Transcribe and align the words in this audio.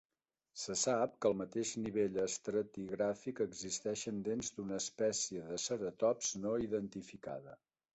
Se 0.61 0.75
sap 0.83 1.17
que 1.25 1.29
al 1.29 1.37
mateix 1.41 1.73
nivell 1.81 2.17
estratigràfic 2.23 3.43
existeixen 3.47 4.25
dents 4.31 4.53
d'una 4.57 4.83
espècie 4.87 5.49
de 5.55 5.65
ceratops 5.71 6.37
no 6.45 6.61
identificada. 6.71 7.61